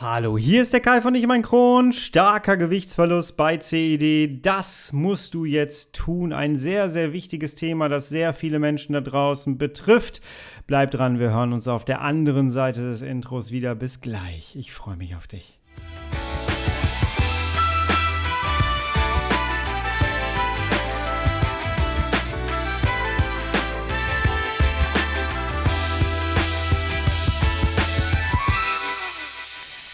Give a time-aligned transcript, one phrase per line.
[0.00, 1.92] Hallo, hier ist der Kai von Ich mein Kron.
[1.92, 4.46] Starker Gewichtsverlust bei CED.
[4.46, 6.32] Das musst du jetzt tun.
[6.32, 10.20] Ein sehr, sehr wichtiges Thema, das sehr viele Menschen da draußen betrifft.
[10.68, 13.74] Bleib dran, wir hören uns auf der anderen Seite des Intros wieder.
[13.74, 14.54] Bis gleich.
[14.54, 15.57] Ich freue mich auf dich.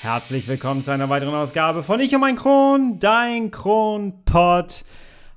[0.05, 4.85] Herzlich willkommen zu einer weiteren Ausgabe von Ich und mein Kron, dein Kronpott.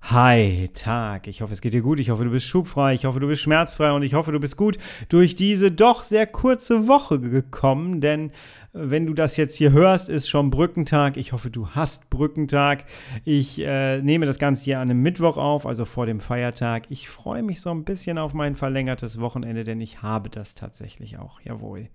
[0.01, 1.27] Hi, Tag.
[1.27, 2.01] Ich hoffe, es geht dir gut.
[2.01, 2.93] Ich hoffe, du bist schubfrei.
[2.93, 3.93] Ich hoffe, du bist schmerzfrei.
[3.93, 4.77] Und ich hoffe, du bist gut
[5.07, 8.01] durch diese doch sehr kurze Woche gekommen.
[8.01, 8.31] Denn äh,
[8.73, 11.15] wenn du das jetzt hier hörst, ist schon Brückentag.
[11.15, 12.83] Ich hoffe, du hast Brückentag.
[13.23, 16.87] Ich äh, nehme das Ganze hier an einem Mittwoch auf, also vor dem Feiertag.
[16.89, 21.17] Ich freue mich so ein bisschen auf mein verlängertes Wochenende, denn ich habe das tatsächlich
[21.19, 21.39] auch.
[21.39, 21.87] Jawohl.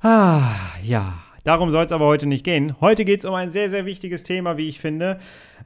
[0.00, 1.24] Ah, ja.
[1.48, 2.74] Darum soll es aber heute nicht gehen.
[2.82, 5.18] Heute geht es um ein sehr, sehr wichtiges Thema, wie ich finde.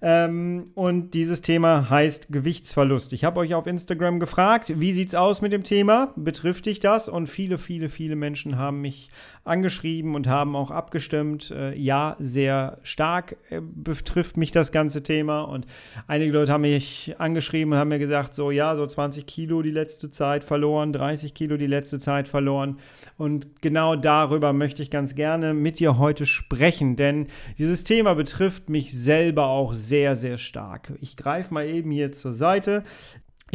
[0.05, 3.13] Ähm, und dieses Thema heißt Gewichtsverlust.
[3.13, 6.13] Ich habe euch auf Instagram gefragt, wie sieht es aus mit dem Thema?
[6.17, 7.09] Betrifft dich das?
[7.09, 9.11] Und viele, viele, viele Menschen haben mich
[9.45, 11.53] angeschrieben und haben auch abgestimmt.
[11.53, 15.43] Äh, ja, sehr stark äh, betrifft mich das ganze Thema.
[15.43, 15.67] Und
[16.07, 19.71] einige Leute haben mich angeschrieben und haben mir gesagt, so ja, so 20 Kilo die
[19.71, 22.79] letzte Zeit verloren, 30 Kilo die letzte Zeit verloren.
[23.19, 27.29] Und genau darüber möchte ich ganz gerne mit dir heute sprechen, denn
[27.59, 30.93] dieses Thema betrifft mich selber auch sehr, sehr stark.
[31.01, 32.85] Ich greife mal eben hier zur Seite.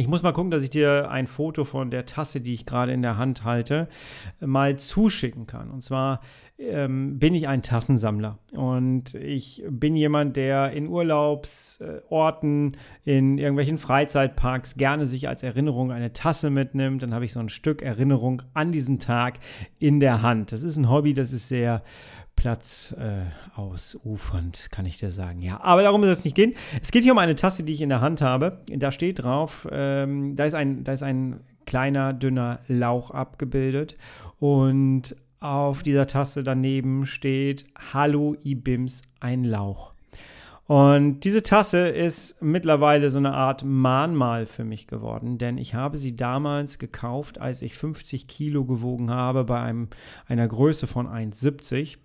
[0.00, 2.92] Ich muss mal gucken, dass ich dir ein Foto von der Tasse, die ich gerade
[2.92, 3.88] in der Hand halte,
[4.38, 5.72] mal zuschicken kann.
[5.72, 6.20] Und zwar
[6.56, 14.76] ähm, bin ich ein Tassensammler und ich bin jemand, der in Urlaubsorten, in irgendwelchen Freizeitparks
[14.76, 17.02] gerne sich als Erinnerung eine Tasse mitnimmt.
[17.02, 19.40] Dann habe ich so ein Stück Erinnerung an diesen Tag
[19.80, 20.52] in der Hand.
[20.52, 21.82] Das ist ein Hobby, das ist sehr
[22.38, 23.24] Platz äh,
[23.58, 25.42] ausufernd, kann ich dir sagen.
[25.42, 26.54] Ja, aber darum soll es nicht gehen.
[26.80, 28.60] Es geht hier um eine Tasse, die ich in der Hand habe.
[28.68, 33.96] Da steht drauf, ähm, da, ist ein, da ist ein kleiner, dünner Lauch abgebildet.
[34.38, 39.92] Und auf dieser Tasse daneben steht Hallo Ibims, ein Lauch.
[40.68, 45.96] Und diese Tasse ist mittlerweile so eine Art Mahnmal für mich geworden, denn ich habe
[45.96, 49.88] sie damals gekauft, als ich 50 Kilo gewogen habe, bei einem,
[50.28, 51.96] einer Größe von 1,70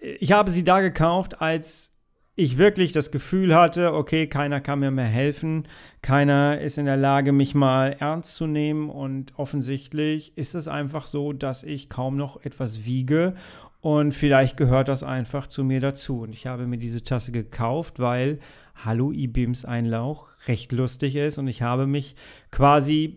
[0.00, 1.92] ich habe sie da gekauft, als
[2.36, 5.66] ich wirklich das Gefühl hatte, okay, keiner kann mir mehr helfen,
[6.02, 8.90] keiner ist in der Lage, mich mal ernst zu nehmen.
[8.90, 13.34] Und offensichtlich ist es einfach so, dass ich kaum noch etwas wiege.
[13.80, 16.20] Und vielleicht gehört das einfach zu mir dazu.
[16.20, 18.38] Und ich habe mir diese Tasse gekauft, weil
[18.84, 21.38] Hallo Ibims Einlauch recht lustig ist.
[21.38, 22.14] Und ich habe mich
[22.50, 23.16] quasi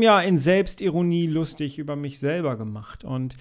[0.00, 3.04] ja in Selbstironie lustig über mich selber gemacht.
[3.04, 3.36] Und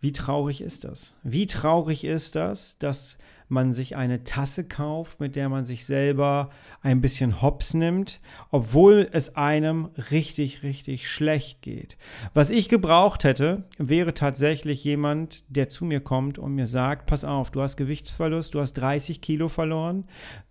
[0.00, 1.14] wie traurig ist das?
[1.22, 3.18] Wie traurig ist das, dass
[3.50, 6.50] man sich eine Tasse kauft, mit der man sich selber
[6.80, 11.98] ein bisschen hops nimmt, obwohl es einem richtig, richtig schlecht geht.
[12.32, 17.24] Was ich gebraucht hätte, wäre tatsächlich jemand, der zu mir kommt und mir sagt, pass
[17.24, 20.04] auf, du hast Gewichtsverlust, du hast 30 Kilo verloren,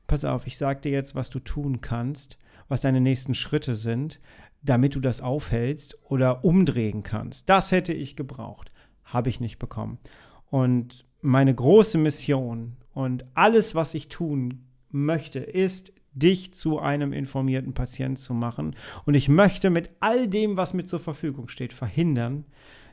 [0.06, 2.38] pass auf, ich sage dir jetzt, was du tun kannst,
[2.68, 4.20] was deine nächsten Schritte sind,
[4.62, 7.50] damit du das aufhältst oder umdrehen kannst.
[7.50, 8.72] Das hätte ich gebraucht
[9.12, 9.98] habe ich nicht bekommen.
[10.50, 17.74] Und meine große Mission und alles, was ich tun möchte, ist, dich zu einem informierten
[17.74, 18.76] Patienten zu machen.
[19.06, 22.46] Und ich möchte mit all dem, was mir zur Verfügung steht, verhindern,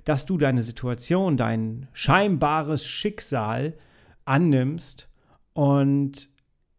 [0.04, 3.74] dass du deine Situation, dein scheinbares Schicksal
[4.24, 5.08] annimmst
[5.52, 6.28] und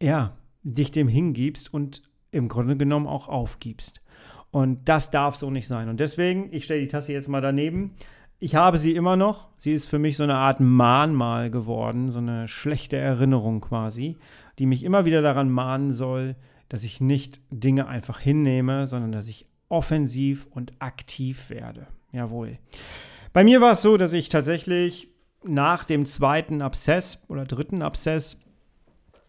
[0.01, 4.01] ja, dich dem hingibst und im Grunde genommen auch aufgibst.
[4.51, 5.89] Und das darf so nicht sein.
[5.89, 7.95] Und deswegen, ich stelle die Tasse jetzt mal daneben
[8.39, 9.47] ich habe sie immer noch.
[9.57, 14.17] Sie ist für mich so eine Art Mahnmal geworden, so eine schlechte Erinnerung quasi,
[14.59, 16.35] die mich immer wieder daran mahnen soll,
[16.69, 21.87] dass ich nicht Dinge einfach hinnehme, sondern dass ich offensiv und aktiv werde.
[22.11, 22.57] Jawohl.
[23.33, 25.09] Bei mir war es so, dass ich tatsächlich
[25.43, 28.37] nach dem zweiten Abszess oder dritten Abszess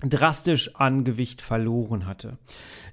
[0.01, 2.39] drastisch an Gewicht verloren hatte.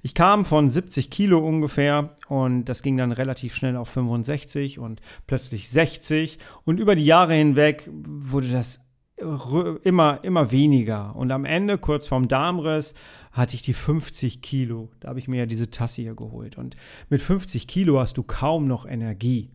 [0.02, 5.00] Ich kam von 70 Kilo ungefähr und das ging dann relativ schnell auf 65 und
[5.26, 8.80] plötzlich 60 und über die Jahre hinweg wurde das
[9.18, 12.94] immer, immer weniger und am Ende, kurz vorm Darmriss,
[13.32, 14.90] hatte ich die 50 Kilo.
[15.00, 16.76] Da habe ich mir ja diese Tasse hier geholt und
[17.08, 19.50] mit 50 Kilo hast du kaum noch Energie.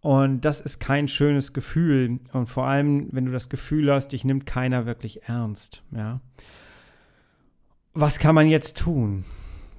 [0.00, 2.20] Und das ist kein schönes Gefühl.
[2.34, 5.82] Und vor allem, wenn du das Gefühl hast, dich nimmt keiner wirklich ernst.
[5.92, 6.20] Ja.
[7.96, 9.24] Was kann man jetzt tun?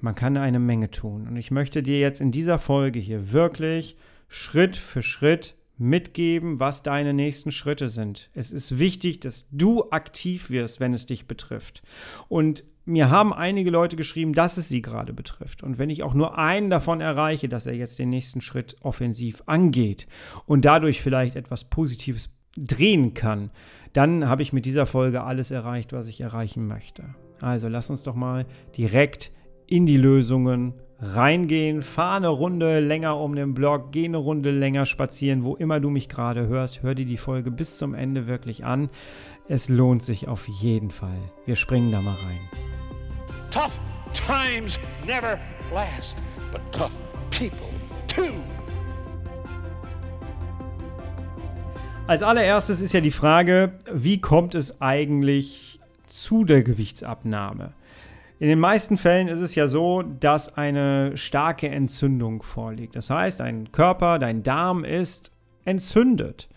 [0.00, 1.26] Man kann eine Menge tun.
[1.28, 6.82] Und ich möchte dir jetzt in dieser Folge hier wirklich Schritt für Schritt mitgeben, was
[6.82, 8.30] deine nächsten Schritte sind.
[8.32, 11.82] Es ist wichtig, dass du aktiv wirst, wenn es dich betrifft.
[12.28, 15.62] Und mir haben einige Leute geschrieben, dass es sie gerade betrifft.
[15.62, 19.42] Und wenn ich auch nur einen davon erreiche, dass er jetzt den nächsten Schritt offensiv
[19.44, 20.06] angeht
[20.46, 23.50] und dadurch vielleicht etwas Positives drehen kann,
[23.92, 27.14] dann habe ich mit dieser Folge alles erreicht, was ich erreichen möchte.
[27.40, 28.46] Also lass uns doch mal
[28.76, 29.32] direkt
[29.66, 34.86] in die Lösungen reingehen, fahr eine Runde länger um den Block, geh eine Runde länger
[34.86, 38.64] spazieren, wo immer du mich gerade hörst, hör dir die Folge bis zum Ende wirklich
[38.64, 38.88] an.
[39.48, 41.18] Es lohnt sich auf jeden Fall.
[41.44, 42.40] Wir springen da mal rein.
[43.52, 43.72] Tough
[44.26, 45.38] times never
[45.72, 46.16] last,
[46.50, 46.92] but tough
[47.30, 47.68] people
[48.08, 48.34] too.
[52.06, 55.75] Als allererstes ist ja die Frage, wie kommt es eigentlich
[56.06, 57.72] zu der Gewichtsabnahme?
[58.38, 62.94] In den meisten Fällen ist es ja so, dass eine starke Entzündung vorliegt.
[62.94, 65.32] Das heißt, dein Körper, dein Darm ist
[65.64, 66.48] entzündet.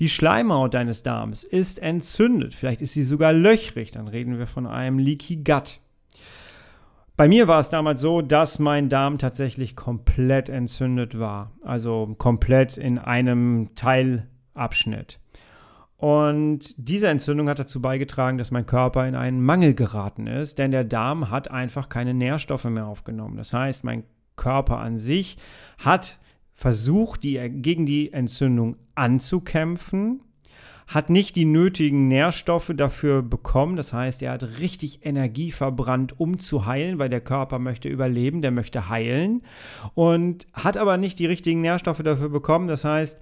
[0.00, 2.54] Die Schleimhaut deines Darms ist entzündet.
[2.54, 3.92] Vielleicht ist sie sogar löchrig.
[3.92, 5.80] Dann reden wir von einem Leaky Gut.
[7.16, 11.52] Bei mir war es damals so, dass mein Darm tatsächlich komplett entzündet war.
[11.62, 15.18] Also komplett in einem Teilabschnitt.
[15.98, 20.70] Und diese Entzündung hat dazu beigetragen, dass mein Körper in einen Mangel geraten ist, denn
[20.70, 23.36] der Darm hat einfach keine Nährstoffe mehr aufgenommen.
[23.36, 24.04] Das heißt, mein
[24.36, 25.38] Körper an sich
[25.78, 26.18] hat
[26.52, 30.20] versucht, die, gegen die Entzündung anzukämpfen,
[30.86, 33.76] hat nicht die nötigen Nährstoffe dafür bekommen.
[33.76, 38.40] Das heißt, er hat richtig Energie verbrannt, um zu heilen, weil der Körper möchte überleben,
[38.40, 39.42] der möchte heilen
[39.94, 42.68] und hat aber nicht die richtigen Nährstoffe dafür bekommen.
[42.68, 43.20] Das heißt,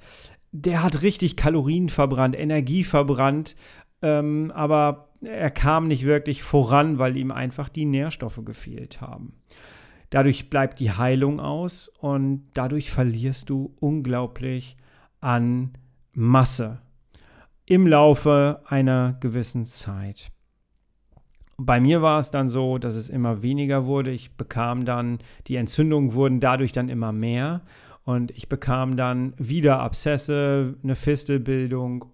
[0.63, 3.57] der hat richtig Kalorien verbrannt, Energie verbrannt,
[4.03, 9.35] ähm, aber er kam nicht wirklich voran, weil ihm einfach die Nährstoffe gefehlt haben.
[10.11, 14.77] Dadurch bleibt die Heilung aus und dadurch verlierst du unglaublich
[15.21, 15.73] an
[16.13, 16.81] Masse
[17.67, 20.31] im Laufe einer gewissen Zeit.
[21.59, 24.11] Bei mir war es dann so, dass es immer weniger wurde.
[24.11, 27.63] Ich bekam dann, die Entzündungen wurden dadurch dann immer mehr
[28.07, 32.05] und ich bekam dann wieder Abszesse, eine Fistelbildung.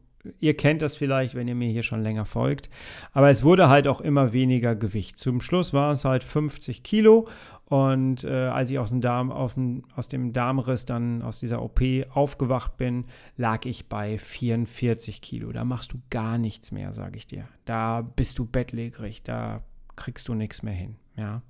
[0.40, 2.70] Ihr kennt das vielleicht, wenn ihr mir hier schon länger folgt.
[3.12, 5.18] Aber es wurde halt auch immer weniger Gewicht.
[5.18, 7.28] Zum Schluss war es halt 50 Kilo.
[7.66, 11.82] Und äh, als ich aus dem, Darm, dem, aus dem Darmriss dann aus dieser OP
[12.14, 13.04] aufgewacht bin,
[13.36, 15.52] lag ich bei 44 Kilo.
[15.52, 17.44] Da machst du gar nichts mehr, sage ich dir.
[17.66, 19.60] Da bist du bettlägerig, da
[19.94, 20.96] kriegst du nichts mehr hin.
[21.18, 21.42] Ja.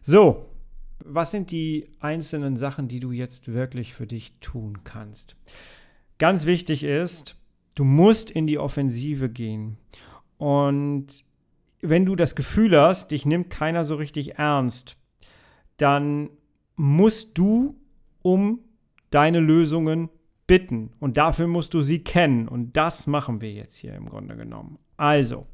[0.00, 0.46] So,
[1.04, 5.36] was sind die einzelnen Sachen, die du jetzt wirklich für dich tun kannst?
[6.18, 7.36] Ganz wichtig ist,
[7.74, 9.78] du musst in die Offensive gehen.
[10.36, 11.24] Und
[11.80, 14.96] wenn du das Gefühl hast, dich nimmt keiner so richtig ernst,
[15.76, 16.30] dann
[16.76, 17.78] musst du
[18.22, 18.60] um
[19.10, 20.10] deine Lösungen
[20.46, 20.90] bitten.
[20.98, 22.48] Und dafür musst du sie kennen.
[22.48, 24.78] Und das machen wir jetzt hier im Grunde genommen.
[24.96, 25.46] Also,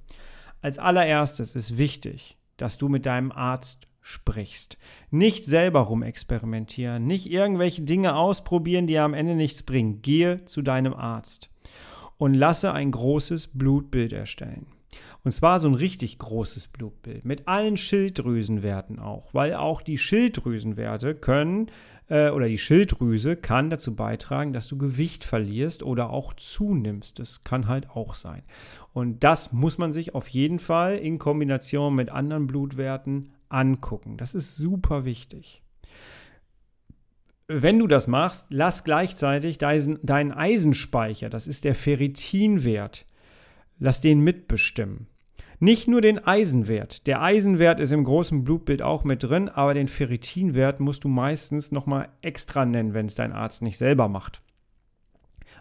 [0.63, 4.77] als allererstes ist wichtig, dass du mit deinem Arzt sprichst.
[5.11, 10.03] Nicht selber rumexperimentieren, nicht irgendwelche Dinge ausprobieren, die am Ende nichts bringen.
[10.03, 11.49] Gehe zu deinem Arzt
[12.19, 14.67] und lasse ein großes Blutbild erstellen.
[15.25, 21.15] Und zwar so ein richtig großes Blutbild mit allen Schilddrüsenwerten auch, weil auch die Schilddrüsenwerte
[21.15, 21.71] können
[22.11, 27.21] äh, oder die Schilddrüse kann dazu beitragen, dass du Gewicht verlierst oder auch zunimmst.
[27.21, 28.43] Das kann halt auch sein.
[28.93, 34.17] Und das muss man sich auf jeden Fall in Kombination mit anderen Blutwerten angucken.
[34.17, 35.63] Das ist super wichtig.
[37.47, 43.07] Wenn du das machst, lass gleichzeitig deinen Eisenspeicher, das ist der Ferritinwert,
[43.79, 45.09] lass den mitbestimmen.
[45.61, 47.07] Nicht nur den Eisenwert.
[47.07, 51.71] Der Eisenwert ist im großen Blutbild auch mit drin, aber den Ferritinwert musst du meistens
[51.71, 54.43] nochmal extra nennen, wenn es dein Arzt nicht selber macht.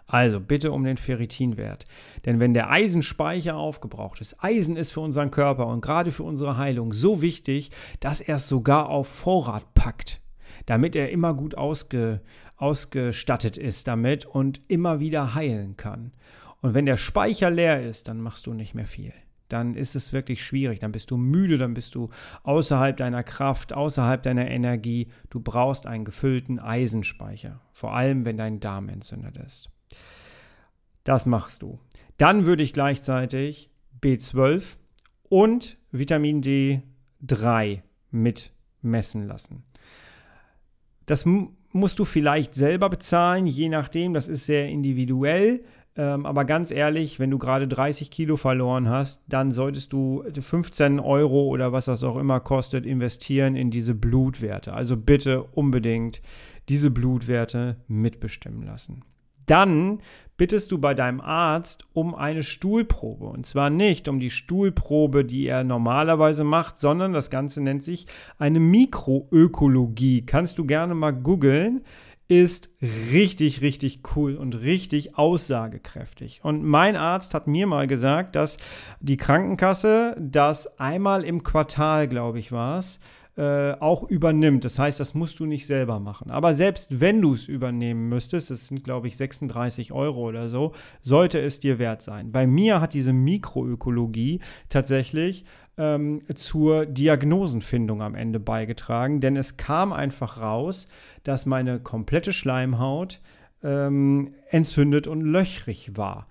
[0.06, 1.86] Also bitte um den Ferritinwert.
[2.24, 6.56] Denn wenn der Eisenspeicher aufgebraucht ist, Eisen ist für unseren Körper und gerade für unsere
[6.56, 7.70] Heilung so wichtig,
[8.00, 10.20] dass er es sogar auf Vorrat packt,
[10.66, 12.20] damit er immer gut ausge,
[12.56, 16.12] ausgestattet ist damit und immer wieder heilen kann.
[16.60, 19.12] Und wenn der Speicher leer ist, dann machst du nicht mehr viel
[19.48, 20.80] dann ist es wirklich schwierig.
[20.80, 22.10] Dann bist du müde, dann bist du
[22.42, 25.08] außerhalb deiner Kraft, außerhalb deiner Energie.
[25.30, 29.70] Du brauchst einen gefüllten Eisenspeicher, vor allem wenn dein Darm entzündet ist.
[31.04, 31.78] Das machst du.
[32.16, 33.70] Dann würde ich gleichzeitig
[34.00, 34.62] B12
[35.28, 39.64] und Vitamin D3 mit messen lassen.
[41.06, 41.26] Das
[41.72, 45.64] musst du vielleicht selber bezahlen, je nachdem, das ist sehr individuell.
[45.96, 50.98] Ähm, aber ganz ehrlich, wenn du gerade 30 Kilo verloren hast, dann solltest du 15
[50.98, 54.72] Euro oder was das auch immer kostet, investieren in diese Blutwerte.
[54.72, 56.20] Also bitte unbedingt
[56.68, 59.04] diese Blutwerte mitbestimmen lassen.
[59.46, 60.00] Dann
[60.36, 63.26] bittest du bei deinem Arzt um eine Stuhlprobe.
[63.26, 68.06] Und zwar nicht um die Stuhlprobe, die er normalerweise macht, sondern das Ganze nennt sich
[68.38, 70.26] eine Mikroökologie.
[70.26, 71.82] Kannst du gerne mal googeln.
[72.26, 76.40] Ist richtig, richtig cool und richtig aussagekräftig.
[76.42, 78.56] Und mein Arzt hat mir mal gesagt, dass
[79.00, 82.98] die Krankenkasse das einmal im Quartal, glaube ich, war es,
[83.36, 84.64] äh, auch übernimmt.
[84.64, 86.30] Das heißt, das musst du nicht selber machen.
[86.30, 90.72] Aber selbst wenn du es übernehmen müsstest, das sind, glaube ich, 36 Euro oder so,
[91.00, 92.30] sollte es dir wert sein.
[92.30, 95.44] Bei mir hat diese Mikroökologie tatsächlich
[95.76, 100.86] ähm, zur Diagnosenfindung am Ende beigetragen, denn es kam einfach raus,
[101.24, 103.20] dass meine komplette Schleimhaut
[103.64, 106.28] ähm, entzündet und löchrig war.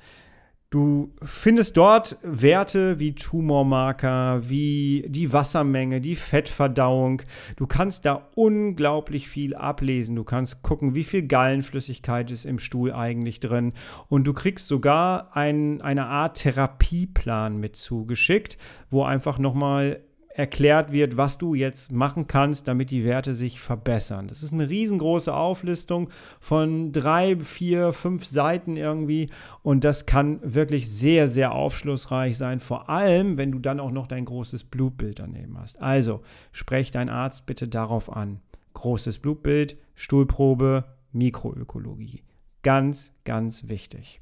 [0.74, 7.22] Du findest dort Werte wie Tumormarker, wie die Wassermenge, die Fettverdauung.
[7.58, 10.16] Du kannst da unglaublich viel ablesen.
[10.16, 13.74] Du kannst gucken, wie viel Gallenflüssigkeit ist im Stuhl eigentlich drin.
[14.10, 18.58] Und du kriegst sogar ein, eine Art Therapieplan mit zugeschickt,
[18.90, 20.02] wo einfach nochmal
[20.34, 24.28] erklärt wird, was du jetzt machen kannst, damit die Werte sich verbessern.
[24.28, 26.10] Das ist eine riesengroße Auflistung
[26.40, 29.30] von drei, vier, fünf Seiten irgendwie
[29.62, 34.08] und das kann wirklich sehr, sehr aufschlussreich sein, vor allem, wenn du dann auch noch
[34.08, 35.82] dein großes Blutbild daneben hast.
[35.82, 36.22] Also,
[36.52, 38.40] sprech deinen Arzt bitte darauf an.
[38.74, 42.24] Großes Blutbild, Stuhlprobe, Mikroökologie.
[42.64, 44.22] Ganz, ganz wichtig.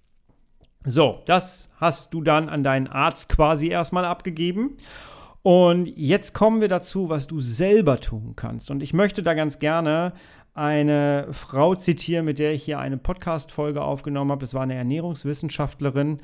[0.83, 4.77] So, das hast du dann an deinen Arzt quasi erstmal abgegeben.
[5.43, 8.69] Und jetzt kommen wir dazu, was du selber tun kannst.
[8.69, 10.13] Und ich möchte da ganz gerne
[10.53, 14.41] eine Frau zitieren, mit der ich hier eine Podcast-Folge aufgenommen habe.
[14.41, 16.19] Das war eine Ernährungswissenschaftlerin,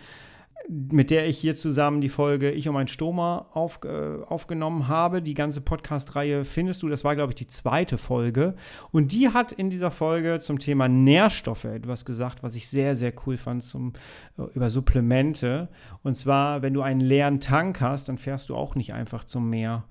[0.70, 5.22] mit der ich hier zusammen die Folge Ich um ein Stoma auf, äh, aufgenommen habe.
[5.22, 6.90] Die ganze Podcast-Reihe findest du.
[6.90, 8.56] Das war, glaube ich, die zweite Folge.
[8.92, 13.14] Und die hat in dieser Folge zum Thema Nährstoffe etwas gesagt, was ich sehr, sehr
[13.26, 13.94] cool fand zum,
[14.38, 15.70] äh, über Supplemente.
[16.04, 19.50] Und zwar, wenn du einen leeren Tank hast, dann fährst du auch nicht einfach zum
[19.50, 19.86] Meer.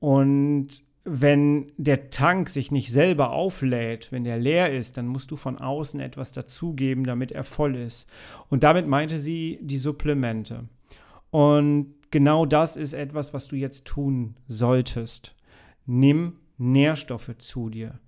[0.00, 5.36] Und wenn der Tank sich nicht selber auflädt, wenn der leer ist, dann musst du
[5.36, 8.08] von außen etwas dazugeben, damit er voll ist.
[8.48, 10.64] Und damit meinte sie die Supplemente.
[11.30, 15.34] Und genau das ist etwas, was du jetzt tun solltest.
[15.86, 17.98] Nimm Nährstoffe zu dir.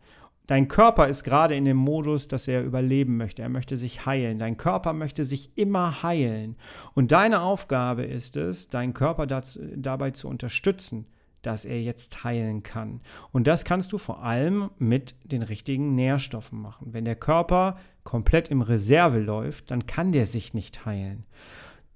[0.47, 3.41] Dein Körper ist gerade in dem Modus, dass er überleben möchte.
[3.41, 4.41] Er möchte sich heilen.
[4.41, 6.57] Dein Körper möchte sich immer heilen.
[6.95, 11.07] Und deine Aufgabe ist es, deinen Körper dazu, dabei zu unterstützen,
[11.43, 13.01] dass er jetzt heilen kann.
[13.33, 16.93] Und das kannst du vor allem mit den richtigen Nährstoffen machen.
[16.93, 21.25] Wenn der Körper komplett im Reserve läuft, dann kann der sich nicht heilen.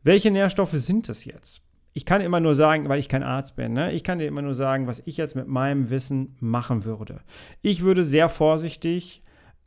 [0.02, 1.62] Welche Nährstoffe sind es jetzt?
[1.92, 3.92] Ich kann immer nur sagen, weil ich kein Arzt bin, ne?
[3.92, 7.20] ich kann dir immer nur sagen, was ich jetzt mit meinem Wissen machen würde.
[7.62, 9.22] Ich würde sehr vorsichtig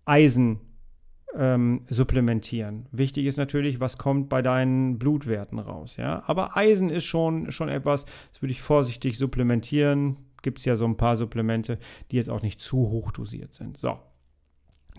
[0.06, 0.60] Eisen
[1.36, 2.88] ähm, supplementieren.
[2.92, 5.98] Wichtig ist natürlich, was kommt bei deinen Blutwerten raus.
[5.98, 6.24] Ja?
[6.28, 10.18] Aber Eisen ist schon, schon etwas, das würde ich vorsichtig supplementieren.
[10.42, 11.80] Gibt es ja so ein paar Supplemente,
[12.12, 13.78] die jetzt auch nicht zu hoch dosiert sind.
[13.78, 14.00] So.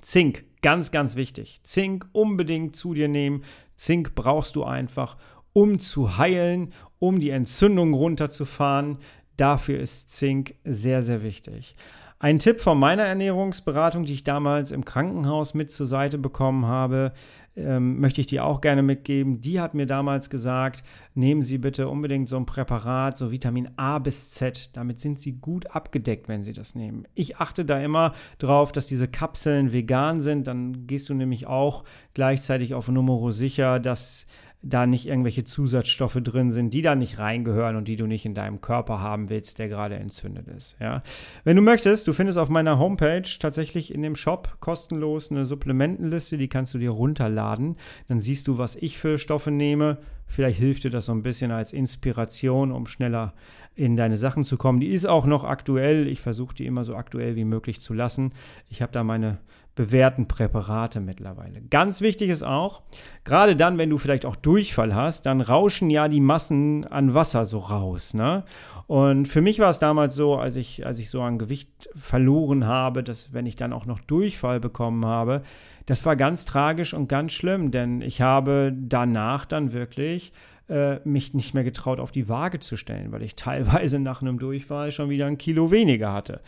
[0.00, 1.60] Zink, ganz, ganz wichtig.
[1.62, 3.42] Zink unbedingt zu dir nehmen.
[3.76, 5.16] Zink brauchst du einfach,
[5.52, 8.98] um zu heilen, um die Entzündung runterzufahren.
[9.36, 11.76] Dafür ist Zink sehr, sehr wichtig.
[12.20, 17.12] Ein Tipp von meiner Ernährungsberatung, die ich damals im Krankenhaus mit zur Seite bekommen habe,
[17.54, 19.40] ähm, möchte ich dir auch gerne mitgeben.
[19.40, 20.82] Die hat mir damals gesagt,
[21.14, 24.70] nehmen Sie bitte unbedingt so ein Präparat, so Vitamin A bis Z.
[24.72, 27.06] Damit sind Sie gut abgedeckt, wenn Sie das nehmen.
[27.14, 30.48] Ich achte da immer drauf, dass diese Kapseln vegan sind.
[30.48, 31.84] Dann gehst du nämlich auch
[32.14, 34.26] gleichzeitig auf Nummer sicher, dass
[34.62, 38.34] da nicht irgendwelche Zusatzstoffe drin sind, die da nicht reingehören und die du nicht in
[38.34, 40.76] deinem Körper haben willst, der gerade entzündet ist.
[40.80, 41.02] Ja?
[41.44, 46.38] Wenn du möchtest, du findest auf meiner Homepage tatsächlich in dem Shop kostenlos eine Supplementenliste,
[46.38, 47.76] die kannst du dir runterladen.
[48.08, 49.98] Dann siehst du, was ich für Stoffe nehme.
[50.26, 53.34] Vielleicht hilft dir das so ein bisschen als Inspiration, um schneller
[53.76, 54.80] in deine Sachen zu kommen.
[54.80, 56.08] Die ist auch noch aktuell.
[56.08, 58.32] Ich versuche die immer so aktuell wie möglich zu lassen.
[58.68, 59.38] Ich habe da meine
[59.78, 61.62] bewährten Präparate mittlerweile.
[61.70, 62.82] Ganz wichtig ist auch,
[63.22, 67.46] gerade dann, wenn du vielleicht auch Durchfall hast, dann rauschen ja die Massen an Wasser
[67.46, 68.12] so raus.
[68.12, 68.42] Ne?
[68.88, 72.66] Und für mich war es damals so, als ich, als ich so an Gewicht verloren
[72.66, 75.42] habe, dass wenn ich dann auch noch Durchfall bekommen habe,
[75.86, 80.32] das war ganz tragisch und ganz schlimm, denn ich habe danach dann wirklich
[80.68, 84.38] äh, mich nicht mehr getraut, auf die Waage zu stellen, weil ich teilweise nach einem
[84.38, 86.40] Durchfall schon wieder ein Kilo weniger hatte.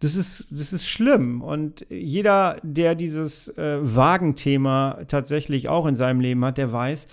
[0.00, 1.40] Das ist, das ist schlimm.
[1.40, 7.08] Und jeder, der dieses äh, Wagenthema tatsächlich auch in seinem Leben hat, der weiß,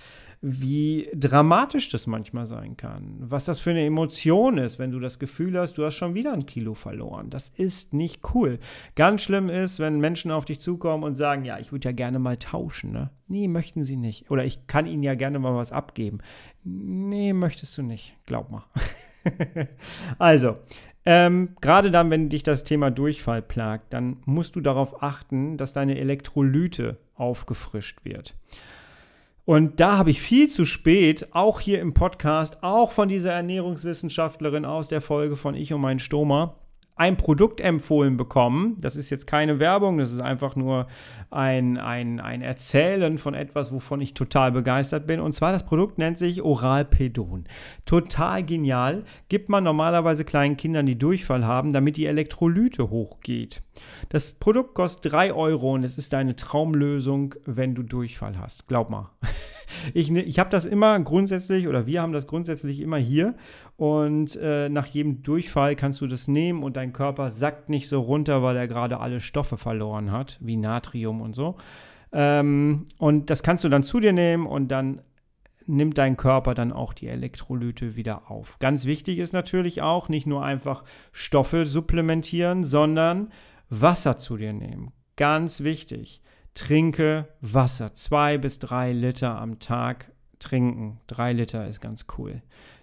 [0.46, 5.18] wie dramatisch das manchmal sein kann, was das für eine Emotion ist, wenn du das
[5.18, 7.30] Gefühl hast, du hast schon wieder ein Kilo verloren.
[7.30, 8.58] Das ist nicht cool.
[8.94, 12.18] Ganz schlimm ist, wenn Menschen auf dich zukommen und sagen, ja, ich würde ja gerne
[12.18, 12.92] mal tauschen.
[12.92, 13.08] Ne?
[13.26, 14.30] Nee, möchten sie nicht.
[14.30, 16.18] Oder ich kann ihnen ja gerne mal was abgeben.
[16.64, 18.16] Nee, möchtest du nicht.
[18.26, 18.64] Glaub mal.
[20.18, 20.56] also,
[21.06, 25.74] ähm, gerade dann, wenn dich das Thema Durchfall plagt, dann musst du darauf achten, dass
[25.74, 28.34] deine Elektrolyte aufgefrischt wird.
[29.44, 34.64] Und da habe ich viel zu spät, auch hier im Podcast, auch von dieser Ernährungswissenschaftlerin
[34.64, 36.56] aus der Folge von Ich und mein Stoma,
[36.96, 38.76] ein Produkt empfohlen bekommen.
[38.80, 40.86] Das ist jetzt keine Werbung, das ist einfach nur
[41.30, 45.18] ein, ein, ein Erzählen von etwas, wovon ich total begeistert bin.
[45.18, 47.46] Und zwar das Produkt nennt sich Oralpedon.
[47.84, 49.04] Total genial.
[49.28, 53.62] Gibt man normalerweise kleinen Kindern, die Durchfall haben, damit die Elektrolyte hochgeht.
[54.10, 58.68] Das Produkt kostet 3 Euro und es ist deine Traumlösung, wenn du Durchfall hast.
[58.68, 59.10] Glaub mal.
[59.92, 63.34] Ich, ne, ich habe das immer grundsätzlich oder wir haben das grundsätzlich immer hier
[63.76, 68.00] und äh, nach jedem Durchfall kannst du das nehmen und dein Körper sackt nicht so
[68.00, 71.56] runter, weil er gerade alle Stoffe verloren hat, wie Natrium und so.
[72.12, 75.00] Ähm, und das kannst du dann zu dir nehmen und dann
[75.66, 78.58] nimmt dein Körper dann auch die Elektrolyte wieder auf.
[78.58, 83.32] Ganz wichtig ist natürlich auch, nicht nur einfach Stoffe supplementieren, sondern
[83.70, 84.92] Wasser zu dir nehmen.
[85.16, 86.22] Ganz wichtig.
[86.54, 87.94] Trinke Wasser.
[87.94, 91.00] Zwei bis drei Liter am Tag trinken.
[91.08, 92.42] Drei Liter ist ganz cool.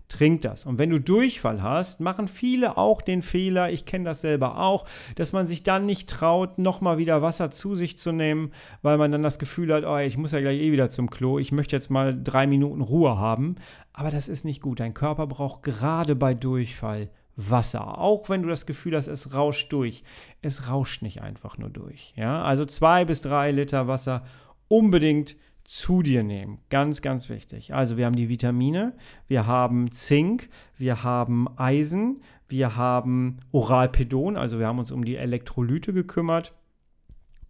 [0.09, 0.65] Trink das.
[0.65, 4.85] Und wenn du Durchfall hast, machen viele auch den Fehler, ich kenne das selber auch,
[5.15, 8.51] dass man sich dann nicht traut, nochmal wieder Wasser zu sich zu nehmen,
[8.81, 11.39] weil man dann das Gefühl hat, oh, ich muss ja gleich eh wieder zum Klo,
[11.39, 13.55] ich möchte jetzt mal drei Minuten Ruhe haben.
[13.93, 14.81] Aber das ist nicht gut.
[14.81, 17.97] Dein Körper braucht gerade bei Durchfall Wasser.
[17.97, 20.03] Auch wenn du das Gefühl hast, es rauscht durch.
[20.41, 22.13] Es rauscht nicht einfach nur durch.
[22.15, 22.43] Ja?
[22.43, 24.25] Also zwei bis drei Liter Wasser
[24.67, 26.59] unbedingt zu dir nehmen.
[26.69, 27.73] Ganz, ganz wichtig.
[27.73, 28.93] Also wir haben die Vitamine,
[29.27, 35.15] wir haben Zink, wir haben Eisen, wir haben Oralpedon, also wir haben uns um die
[35.15, 36.53] Elektrolyte gekümmert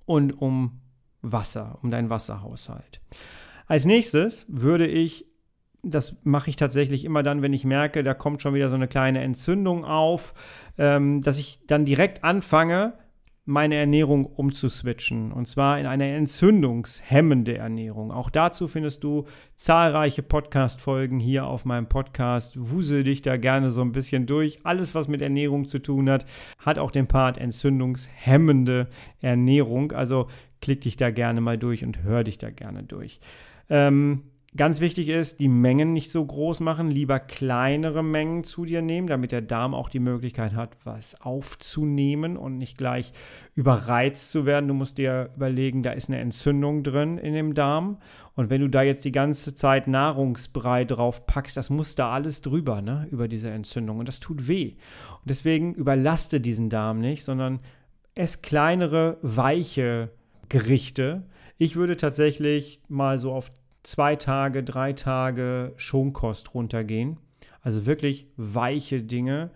[0.06, 0.82] und um
[1.24, 3.02] Wasser, um deinen Wasserhaushalt.
[3.66, 5.26] Als nächstes würde ich
[5.84, 8.88] das mache ich tatsächlich immer dann, wenn ich merke, da kommt schon wieder so eine
[8.88, 10.34] kleine Entzündung auf,
[10.78, 12.94] ähm, dass ich dann direkt anfange,
[13.46, 15.32] meine Ernährung umzuswitchen.
[15.32, 18.12] Und zwar in eine entzündungshemmende Ernährung.
[18.12, 22.56] Auch dazu findest du zahlreiche Podcast-Folgen hier auf meinem Podcast.
[22.58, 24.60] Wusel dich da gerne so ein bisschen durch.
[24.64, 26.26] Alles, was mit Ernährung zu tun hat,
[26.60, 28.88] hat auch den Part entzündungshemmende
[29.22, 29.92] Ernährung.
[29.92, 30.28] Also
[30.62, 33.20] klick dich da gerne mal durch und hör dich da gerne durch.
[33.70, 38.82] Ähm, Ganz wichtig ist, die Mengen nicht so groß machen, lieber kleinere Mengen zu dir
[38.82, 43.14] nehmen, damit der Darm auch die Möglichkeit hat, was aufzunehmen und nicht gleich
[43.56, 44.68] überreizt zu werden.
[44.68, 48.00] Du musst dir überlegen, da ist eine Entzündung drin in dem Darm.
[48.36, 52.42] Und wenn du da jetzt die ganze Zeit Nahrungsbrei drauf packst, das muss da alles
[52.42, 54.00] drüber, ne, über diese Entzündung.
[54.00, 54.74] Und das tut weh.
[55.22, 57.62] Und deswegen überlaste diesen Darm nicht, sondern
[58.16, 60.12] ess kleinere, weiche
[60.50, 61.24] Gerichte.
[61.58, 67.18] Ich würde tatsächlich mal so auf zwei Tage, drei Tage Schonkost runtergehen.
[67.62, 69.52] Also wirklich weiche Dinge.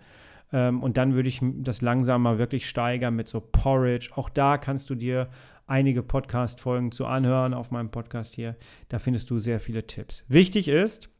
[0.52, 4.10] Ähm, und dann würde ich das langsam mal wirklich steigern mit so Porridge.
[4.14, 5.28] Auch da kannst du dir
[5.66, 8.56] einige Podcast-Folgen zu anhören auf meinem Podcast hier.
[8.88, 10.24] Da findest du sehr viele Tipps.
[10.28, 11.10] Wichtig ist,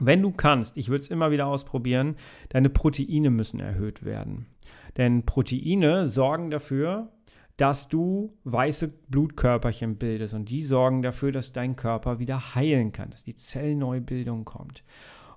[0.00, 2.16] wenn du kannst, ich würde es immer wieder ausprobieren,
[2.48, 4.46] deine Proteine müssen erhöht werden.
[4.96, 7.12] Denn Proteine sorgen dafür,
[7.56, 13.10] dass du weiße Blutkörperchen bildest und die sorgen dafür, dass dein Körper wieder heilen kann,
[13.10, 14.82] dass die Zellneubildung kommt.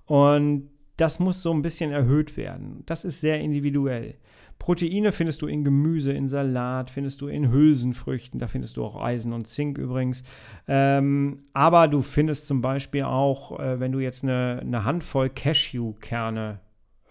[0.05, 2.81] Und das muss so ein bisschen erhöht werden.
[2.87, 4.15] Das ist sehr individuell.
[4.57, 8.99] Proteine findest du in Gemüse, in Salat, findest du in Hülsenfrüchten, da findest du auch
[8.99, 10.23] Eisen und Zink übrigens.
[10.67, 16.59] Ähm, aber du findest zum Beispiel auch, äh, wenn du jetzt eine, eine Handvoll Cashewkerne,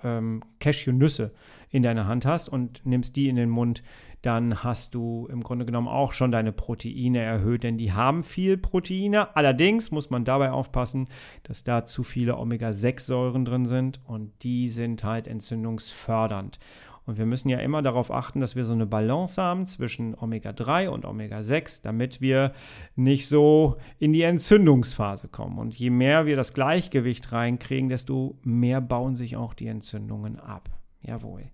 [0.03, 1.33] ähm, Cashewnüsse
[1.71, 3.83] in deiner Hand hast und nimmst die in den Mund,
[4.23, 8.57] dann hast du im Grunde genommen auch schon deine Proteine erhöht, denn die haben viel
[8.57, 9.37] Proteine.
[9.37, 11.09] Allerdings muss man dabei aufpassen,
[11.45, 16.59] dass da zu viele Omega-6-Säuren drin sind und die sind halt entzündungsfördernd.
[17.07, 20.89] Und wir müssen ja immer darauf achten, dass wir so eine Balance haben zwischen Omega-3
[20.89, 22.53] und Omega-6, damit wir
[22.97, 25.59] nicht so in die Entzündungsphase kommen.
[25.59, 30.69] Und je mehr wir das Gleichgewicht reinkriegen, desto mehr bauen sich auch die Entzündungen ab.
[31.03, 31.45] Jawohl.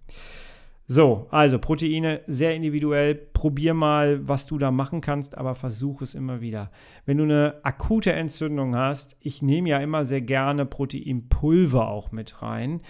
[0.87, 3.15] So, also Proteine sehr individuell.
[3.15, 6.71] Probier mal, was du da machen kannst, aber versuch es immer wieder.
[7.07, 12.43] Wenn du eine akute Entzündung hast, ich nehme ja immer sehr gerne Proteinpulver auch mit
[12.43, 12.81] rein.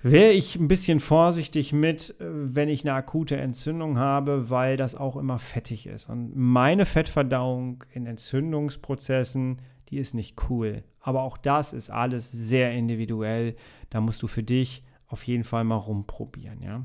[0.00, 5.16] Wäre ich ein bisschen vorsichtig mit, wenn ich eine akute Entzündung habe, weil das auch
[5.16, 6.08] immer fettig ist.
[6.08, 10.84] Und meine Fettverdauung in Entzündungsprozessen, die ist nicht cool.
[11.00, 13.56] Aber auch das ist alles sehr individuell.
[13.90, 16.84] Da musst du für dich auf jeden Fall mal rumprobieren, ja.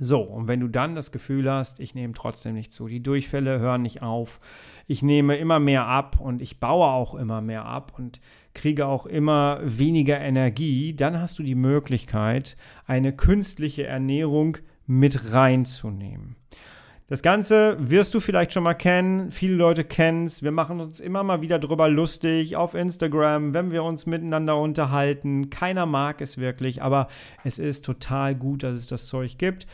[0.00, 3.58] So, und wenn du dann das Gefühl hast, ich nehme trotzdem nicht zu, die Durchfälle
[3.58, 4.38] hören nicht auf,
[4.86, 8.20] ich nehme immer mehr ab und ich baue auch immer mehr ab und
[8.58, 16.36] kriege auch immer weniger Energie, dann hast du die Möglichkeit, eine künstliche Ernährung mit reinzunehmen.
[17.06, 19.30] Das Ganze wirst du vielleicht schon mal kennen.
[19.30, 20.42] Viele Leute kennen es.
[20.42, 25.48] Wir machen uns immer mal wieder drüber lustig auf Instagram, wenn wir uns miteinander unterhalten.
[25.48, 27.08] Keiner mag es wirklich, aber
[27.44, 29.66] es ist total gut, dass es das Zeug gibt.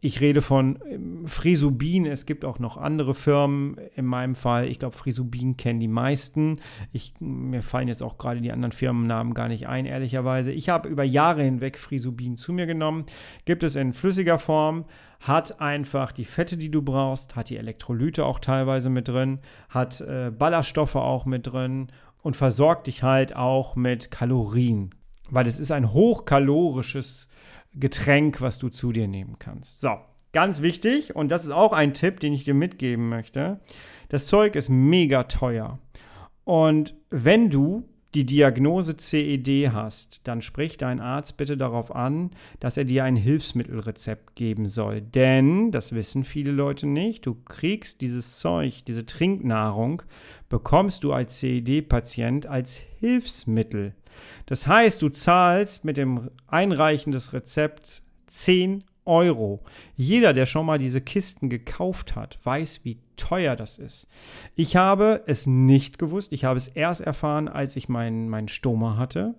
[0.00, 2.06] Ich rede von ähm, Frisubin.
[2.06, 3.76] Es gibt auch noch andere Firmen.
[3.94, 6.60] In meinem Fall, ich glaube, Frisubin kennen die meisten.
[6.92, 10.52] Ich, mir fallen jetzt auch gerade die anderen Firmennamen gar nicht ein, ehrlicherweise.
[10.52, 13.06] Ich habe über Jahre hinweg Frisubin zu mir genommen.
[13.46, 14.84] Gibt es in flüssiger Form,
[15.20, 20.00] hat einfach die Fette, die du brauchst, hat die Elektrolyte auch teilweise mit drin, hat
[20.02, 21.88] äh, Ballaststoffe auch mit drin
[22.22, 24.90] und versorgt dich halt auch mit Kalorien.
[25.30, 27.28] Weil es ist ein hochkalorisches
[27.78, 29.80] Getränk, was du zu dir nehmen kannst.
[29.80, 29.96] So,
[30.32, 33.60] ganz wichtig, und das ist auch ein Tipp, den ich dir mitgeben möchte.
[34.08, 35.78] Das Zeug ist mega teuer.
[36.44, 42.78] Und wenn du die Diagnose CED hast, dann sprich dein Arzt bitte darauf an, dass
[42.78, 45.02] er dir ein Hilfsmittelrezept geben soll.
[45.02, 50.02] Denn, das wissen viele Leute nicht, du kriegst dieses Zeug, diese Trinknahrung,
[50.48, 53.94] bekommst du als CED-Patient als Hilfsmittel.
[54.46, 59.62] Das heißt, du zahlst mit dem Einreichen des Rezepts 10 Euro.
[59.94, 64.08] Jeder, der schon mal diese Kisten gekauft hat, weiß, wie teuer das ist.
[64.54, 66.32] Ich habe es nicht gewusst.
[66.32, 69.34] Ich habe es erst erfahren, als ich meinen mein Stoma hatte.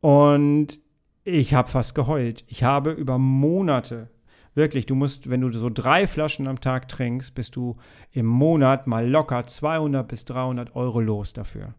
[0.00, 0.78] Und
[1.24, 2.44] ich habe fast geheult.
[2.46, 4.08] Ich habe über Monate,
[4.56, 7.76] wirklich, du musst, wenn du so drei Flaschen am Tag trinkst, bist du
[8.10, 11.74] im Monat mal locker 200 bis 300 Euro los dafür.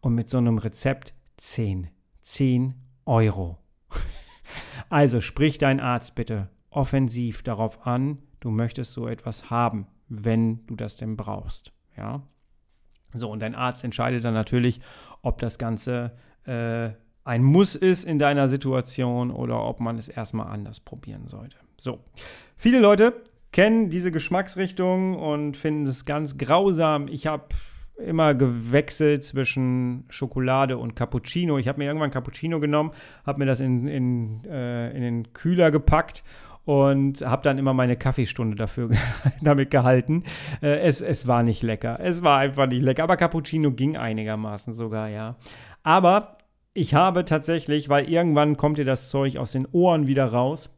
[0.00, 1.88] Und mit so einem Rezept 10.
[2.22, 2.74] 10
[3.06, 3.58] Euro.
[4.88, 10.74] Also sprich deinen Arzt bitte offensiv darauf an, du möchtest so etwas haben, wenn du
[10.74, 11.72] das denn brauchst.
[11.96, 12.22] Ja.
[13.12, 14.80] So, und dein Arzt entscheidet dann natürlich,
[15.22, 16.90] ob das Ganze äh,
[17.30, 21.56] ein Muss ist in deiner Situation oder ob man es erstmal anders probieren sollte.
[21.76, 22.00] So,
[22.56, 27.06] viele Leute kennen diese Geschmacksrichtung und finden es ganz grausam.
[27.06, 27.44] Ich habe
[28.04, 31.56] immer gewechselt zwischen Schokolade und Cappuccino.
[31.58, 32.90] Ich habe mir irgendwann Cappuccino genommen,
[33.24, 36.24] habe mir das in, in, äh, in den Kühler gepackt
[36.64, 38.90] und habe dann immer meine Kaffeestunde dafür
[39.40, 40.24] damit gehalten.
[40.62, 42.00] Äh, es, es war nicht lecker.
[42.02, 43.04] Es war einfach nicht lecker.
[43.04, 45.36] Aber Cappuccino ging einigermaßen sogar, ja.
[45.84, 46.39] Aber
[46.74, 50.74] ich habe tatsächlich, weil irgendwann kommt dir das Zeug aus den Ohren wieder raus.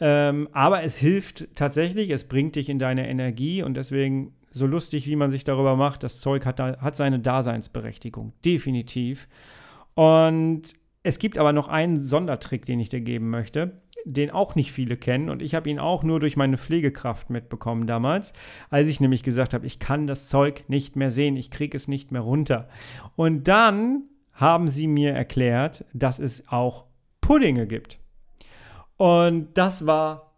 [0.00, 5.06] Ähm, aber es hilft tatsächlich, es bringt dich in deine Energie und deswegen so lustig,
[5.06, 9.28] wie man sich darüber macht, das Zeug hat, hat seine Daseinsberechtigung, definitiv.
[9.94, 14.72] Und es gibt aber noch einen Sondertrick, den ich dir geben möchte, den auch nicht
[14.72, 15.28] viele kennen.
[15.28, 18.32] Und ich habe ihn auch nur durch meine Pflegekraft mitbekommen damals,
[18.70, 21.88] als ich nämlich gesagt habe, ich kann das Zeug nicht mehr sehen, ich kriege es
[21.88, 22.68] nicht mehr runter.
[23.16, 26.84] Und dann haben sie mir erklärt, dass es auch
[27.20, 27.98] Puddinge gibt.
[28.96, 30.34] Und das war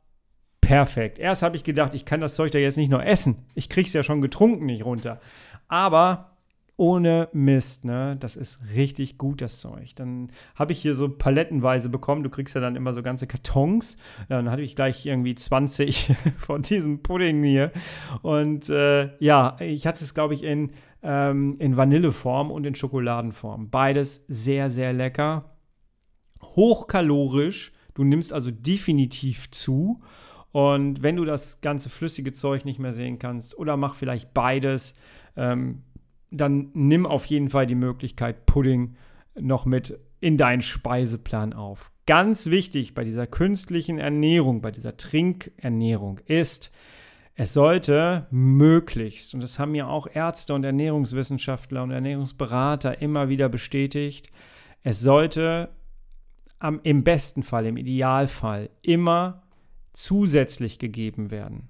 [0.60, 1.18] perfekt.
[1.18, 3.46] Erst habe ich gedacht, ich kann das Zeug da jetzt nicht nur essen.
[3.54, 5.20] Ich kriege es ja schon getrunken nicht runter.
[5.68, 6.35] Aber
[6.76, 8.16] ohne Mist, ne?
[8.20, 9.94] Das ist richtig gut, das Zeug.
[9.94, 12.22] Dann habe ich hier so palettenweise bekommen.
[12.22, 13.96] Du kriegst ja dann immer so ganze Kartons.
[14.28, 17.72] Dann hatte ich gleich irgendwie 20 von diesem Pudding hier.
[18.22, 23.70] Und äh, ja, ich hatte es, glaube ich, in, ähm, in Vanilleform und in Schokoladenform.
[23.70, 25.56] Beides sehr, sehr lecker.
[26.42, 27.72] Hochkalorisch.
[27.94, 30.02] Du nimmst also definitiv zu.
[30.52, 34.94] Und wenn du das ganze flüssige Zeug nicht mehr sehen kannst oder mach vielleicht beides,
[35.36, 35.82] ähm,
[36.30, 38.96] dann nimm auf jeden Fall die Möglichkeit Pudding
[39.38, 41.90] noch mit in deinen Speiseplan auf.
[42.06, 46.70] Ganz wichtig bei dieser künstlichen Ernährung, bei dieser Trinkernährung ist,
[47.34, 53.50] es sollte möglichst, und das haben ja auch Ärzte und Ernährungswissenschaftler und Ernährungsberater immer wieder
[53.50, 54.30] bestätigt,
[54.82, 55.68] es sollte
[56.58, 59.42] am, im besten Fall, im Idealfall immer
[59.92, 61.68] zusätzlich gegeben werden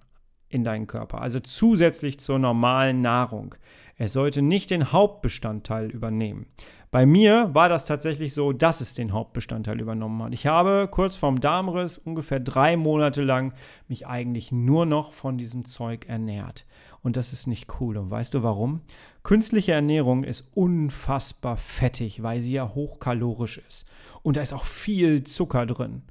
[0.49, 3.57] in deinen Körper, also zusätzlich zur normalen Nahrung.
[3.97, 6.47] Es sollte nicht den Hauptbestandteil übernehmen.
[6.91, 10.33] Bei mir war das tatsächlich so, dass es den Hauptbestandteil übernommen hat.
[10.33, 13.53] Ich habe kurz vorm Darmriss ungefähr drei Monate lang
[13.89, 16.65] mich eigentlich nur noch von diesem Zeug ernährt.
[17.03, 17.97] Und das ist nicht cool.
[17.97, 18.83] Und weißt du warum?
[19.23, 23.87] Künstliche Ernährung ist unfassbar fettig, weil sie ja hochkalorisch ist.
[24.23, 26.03] Und da ist auch viel Zucker drin.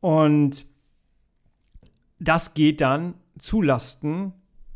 [0.00, 0.66] Und
[2.18, 4.32] das geht dann zulasten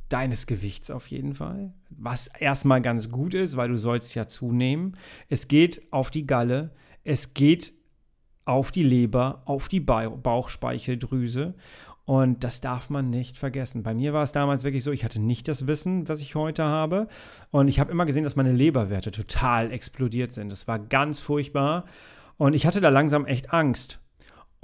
[0.08, 4.96] deines Gewichts auf jeden Fall, was erstmal ganz gut ist, weil du sollst ja zunehmen.
[5.28, 6.70] Es geht auf die Galle,
[7.02, 7.72] es geht
[8.44, 11.54] auf die Leber, auf die Bauchspeicheldrüse
[12.06, 13.82] und das darf man nicht vergessen.
[13.82, 16.62] Bei mir war es damals wirklich so, ich hatte nicht das Wissen, was ich heute
[16.62, 17.08] habe.
[17.50, 20.52] Und ich habe immer gesehen, dass meine Leberwerte total explodiert sind.
[20.52, 21.86] Das war ganz furchtbar.
[22.36, 24.00] Und ich hatte da langsam echt Angst.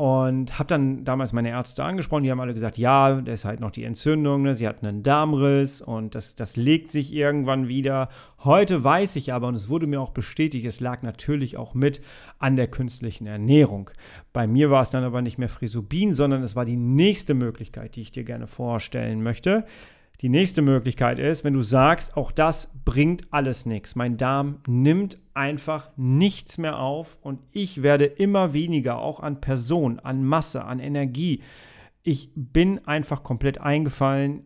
[0.00, 3.60] Und habe dann damals meine Ärzte angesprochen, die haben alle gesagt, ja, da ist halt
[3.60, 4.54] noch die Entzündung, ne?
[4.54, 8.08] sie hat einen Darmriss und das, das legt sich irgendwann wieder.
[8.42, 12.00] Heute weiß ich aber, und es wurde mir auch bestätigt, es lag natürlich auch mit
[12.38, 13.90] an der künstlichen Ernährung.
[14.32, 17.94] Bei mir war es dann aber nicht mehr Frisubin, sondern es war die nächste Möglichkeit,
[17.94, 19.66] die ich dir gerne vorstellen möchte.
[20.20, 23.96] Die nächste Möglichkeit ist, wenn du sagst, auch das bringt alles nichts.
[23.96, 29.98] Mein Darm nimmt einfach nichts mehr auf und ich werde immer weniger, auch an Person,
[29.98, 31.42] an Masse, an Energie.
[32.02, 34.44] Ich bin einfach komplett eingefallen.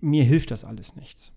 [0.00, 1.32] Mir hilft das alles nichts.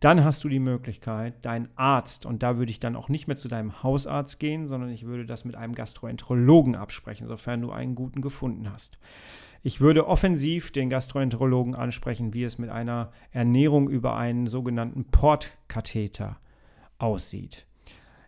[0.00, 3.36] Dann hast du die Möglichkeit, deinen Arzt, und da würde ich dann auch nicht mehr
[3.36, 7.94] zu deinem Hausarzt gehen, sondern ich würde das mit einem Gastroenterologen absprechen, sofern du einen
[7.94, 8.98] guten gefunden hast.
[9.64, 16.36] Ich würde offensiv den Gastroenterologen ansprechen, wie es mit einer Ernährung über einen sogenannten Portkatheter
[16.98, 17.66] aussieht.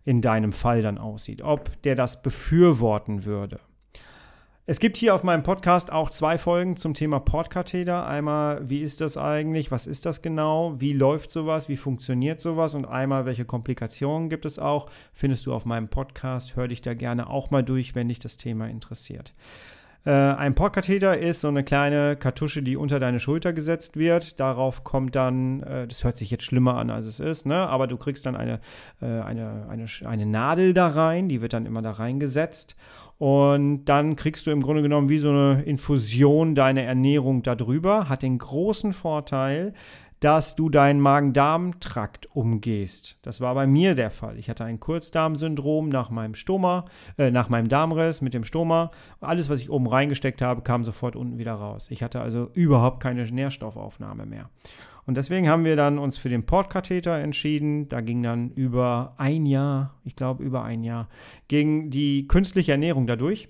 [0.04, 1.42] In deinem Fall dann aussieht.
[1.42, 3.58] Ob der das befürworten würde.
[4.66, 8.06] Es gibt hier auf meinem Podcast auch zwei Folgen zum Thema Portkatheter.
[8.06, 9.72] Einmal, wie ist das eigentlich?
[9.72, 10.80] Was ist das genau?
[10.80, 11.68] Wie läuft sowas?
[11.68, 12.74] Wie funktioniert sowas?
[12.74, 14.88] Und einmal, welche Komplikationen gibt es auch?
[15.12, 16.54] Findest du auf meinem Podcast.
[16.54, 19.34] Hör dich da gerne auch mal durch, wenn dich das Thema interessiert.
[20.06, 24.38] Äh, ein Portkatheter ist so eine kleine Kartusche, die unter deine Schulter gesetzt wird.
[24.38, 27.66] Darauf kommt dann, äh, das hört sich jetzt schlimmer an, als es ist, ne?
[27.68, 28.60] aber du kriegst dann eine,
[29.00, 32.76] äh, eine, eine, eine Nadel da rein, die wird dann immer da reingesetzt.
[33.16, 38.08] Und dann kriegst du im Grunde genommen wie so eine Infusion deine Ernährung darüber.
[38.08, 39.72] Hat den großen Vorteil,
[40.20, 43.18] dass du deinen Magen-Darm-Trakt umgehst.
[43.22, 44.38] Das war bei mir der Fall.
[44.38, 46.86] Ich hatte ein Kurzdarmsyndrom nach meinem Stoma,
[47.18, 48.90] äh, nach meinem Darmriss mit dem Stoma.
[49.20, 51.88] Alles, was ich oben reingesteckt habe, kam sofort unten wieder raus.
[51.90, 54.48] Ich hatte also überhaupt keine Nährstoffaufnahme mehr.
[55.06, 57.88] Und deswegen haben wir dann uns für den Portkatheter entschieden.
[57.88, 61.08] Da ging dann über ein Jahr, ich glaube über ein Jahr,
[61.48, 63.48] ging die künstliche Ernährung dadurch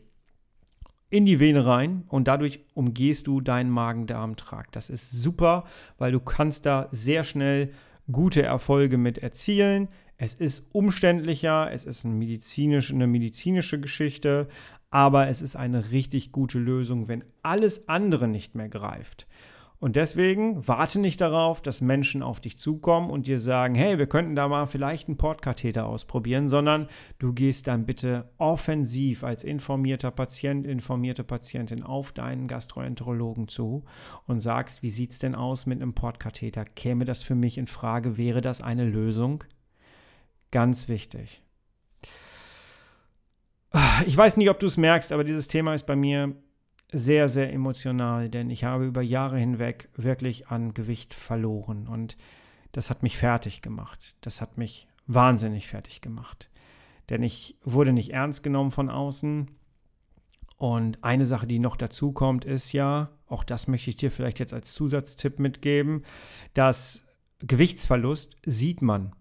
[1.14, 4.74] in die Vene rein und dadurch umgehst du deinen Magen-Darm-Trakt.
[4.74, 5.62] Das ist super,
[5.96, 7.70] weil du kannst da sehr schnell
[8.10, 9.86] gute Erfolge mit erzielen.
[10.16, 14.48] Es ist umständlicher, es ist ein medizinisch, eine medizinische Geschichte,
[14.90, 19.28] aber es ist eine richtig gute Lösung, wenn alles andere nicht mehr greift.
[19.84, 24.06] Und deswegen warte nicht darauf, dass Menschen auf dich zukommen und dir sagen, hey, wir
[24.06, 30.10] könnten da mal vielleicht einen Portkatheter ausprobieren, sondern du gehst dann bitte offensiv als informierter
[30.10, 33.84] Patient, informierte Patientin auf deinen Gastroenterologen zu
[34.26, 36.64] und sagst, wie sieht es denn aus mit einem Portkatheter?
[36.64, 38.16] Käme das für mich in Frage?
[38.16, 39.44] Wäre das eine Lösung?
[40.50, 41.42] Ganz wichtig.
[44.06, 46.34] Ich weiß nicht, ob du es merkst, aber dieses Thema ist bei mir
[46.94, 52.16] sehr, sehr emotional, denn ich habe über Jahre hinweg wirklich an Gewicht verloren und
[52.72, 54.16] das hat mich fertig gemacht.
[54.20, 56.50] Das hat mich wahnsinnig fertig gemacht.
[57.08, 59.50] Denn ich wurde nicht ernst genommen von außen.
[60.56, 64.40] Und eine Sache, die noch dazu kommt, ist ja, auch das möchte ich dir vielleicht
[64.40, 66.04] jetzt als Zusatztipp mitgeben,
[66.54, 67.04] dass
[67.40, 69.14] Gewichtsverlust sieht man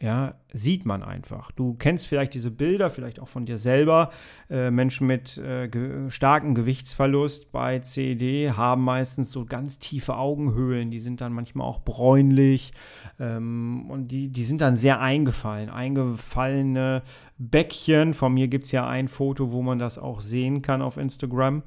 [0.00, 1.50] ja, sieht man einfach.
[1.50, 4.10] Du kennst vielleicht diese Bilder, vielleicht auch von dir selber.
[4.48, 10.92] Äh, Menschen mit äh, ge starkem Gewichtsverlust bei CED haben meistens so ganz tiefe Augenhöhlen.
[10.92, 12.72] Die sind dann manchmal auch bräunlich
[13.18, 15.68] ähm, und die, die sind dann sehr eingefallen.
[15.68, 17.02] Eingefallene
[17.38, 18.14] Bäckchen.
[18.14, 21.64] Von mir gibt es ja ein Foto, wo man das auch sehen kann auf Instagram.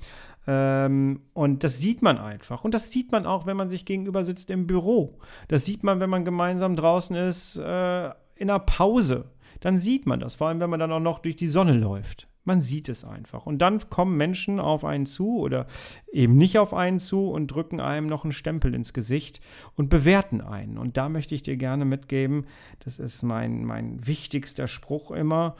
[0.51, 2.63] Ähm, und das sieht man einfach.
[2.65, 5.17] Und das sieht man auch, wenn man sich gegenüber sitzt im Büro.
[5.47, 9.31] Das sieht man, wenn man gemeinsam draußen ist äh, in einer Pause.
[9.61, 12.27] Dann sieht man das, vor allem wenn man dann auch noch durch die Sonne läuft.
[12.43, 13.45] Man sieht es einfach.
[13.45, 15.67] Und dann kommen Menschen auf einen zu oder
[16.11, 19.39] eben nicht auf einen zu und drücken einem noch einen Stempel ins Gesicht
[19.75, 20.77] und bewerten einen.
[20.79, 22.45] Und da möchte ich dir gerne mitgeben,
[22.79, 25.55] das ist mein, mein wichtigster Spruch immer,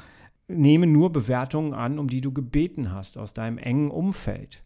[0.47, 4.63] nehme nur Bewertungen an, um die du gebeten hast aus deinem engen Umfeld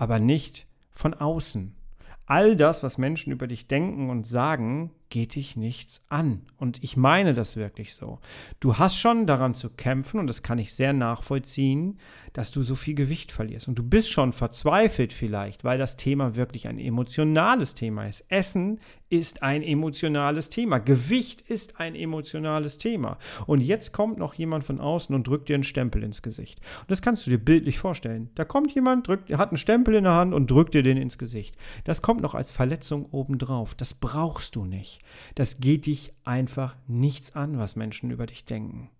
[0.00, 1.76] aber nicht von außen.
[2.24, 6.42] All das, was Menschen über dich denken und sagen, geht dich nichts an.
[6.56, 8.20] Und ich meine das wirklich so.
[8.60, 11.98] Du hast schon daran zu kämpfen, und das kann ich sehr nachvollziehen,
[12.32, 13.68] dass du so viel Gewicht verlierst.
[13.68, 18.24] Und du bist schon verzweifelt vielleicht, weil das Thema wirklich ein emotionales Thema ist.
[18.28, 20.78] Essen ist ein emotionales Thema.
[20.78, 23.18] Gewicht ist ein emotionales Thema.
[23.46, 26.60] Und jetzt kommt noch jemand von außen und drückt dir einen Stempel ins Gesicht.
[26.82, 28.30] Und das kannst du dir bildlich vorstellen.
[28.36, 31.18] Da kommt jemand, drückt, hat einen Stempel in der Hand und drückt dir den ins
[31.18, 31.56] Gesicht.
[31.82, 33.74] Das kommt noch als Verletzung obendrauf.
[33.74, 34.99] Das brauchst du nicht.
[35.34, 38.90] Das geht dich einfach nichts an, was Menschen über dich denken.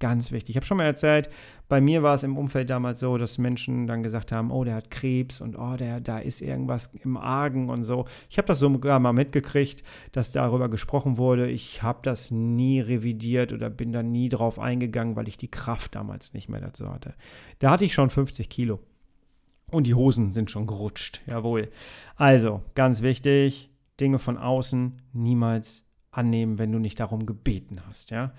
[0.00, 0.50] Ganz wichtig.
[0.50, 1.30] Ich habe schon mal erzählt,
[1.68, 4.74] bei mir war es im Umfeld damals so, dass Menschen dann gesagt haben, oh, der
[4.74, 8.04] hat Krebs und oh, der, da ist irgendwas im Argen und so.
[8.28, 11.48] Ich habe das sogar mal mitgekriegt, dass darüber gesprochen wurde.
[11.48, 15.94] Ich habe das nie revidiert oder bin da nie drauf eingegangen, weil ich die Kraft
[15.94, 17.14] damals nicht mehr dazu hatte.
[17.60, 18.80] Da hatte ich schon 50 Kilo.
[19.70, 21.70] Und die Hosen sind schon gerutscht, jawohl.
[22.16, 28.32] Also, ganz wichtig, Dinge von außen niemals annehmen, wenn du nicht darum gebeten hast, ja.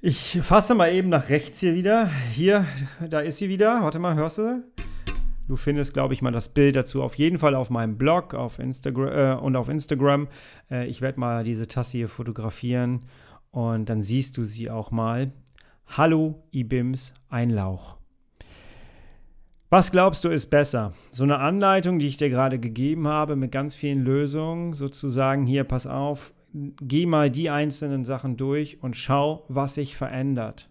[0.00, 2.10] Ich fasse mal eben nach rechts hier wieder.
[2.32, 2.66] Hier,
[3.08, 3.82] da ist sie wieder.
[3.82, 4.62] Warte mal, hörst du?
[5.46, 8.58] Du findest, glaube ich, mal das Bild dazu auf jeden Fall auf meinem Blog auf
[8.58, 10.28] Instagram äh, und auf Instagram.
[10.70, 13.02] Äh, ich werde mal diese Tasse hier fotografieren
[13.50, 15.32] und dann siehst du sie auch mal.
[15.86, 18.03] Hallo Ibims Einlauch.
[19.74, 20.92] Was glaubst du ist besser?
[21.10, 25.64] So eine Anleitung, die ich dir gerade gegeben habe mit ganz vielen Lösungen, sozusagen hier,
[25.64, 30.70] pass auf, geh mal die einzelnen Sachen durch und schau, was sich verändert.